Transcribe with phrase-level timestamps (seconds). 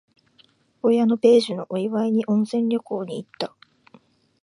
[0.81, 3.55] 親の米寿のお祝いに、温泉旅行に行った。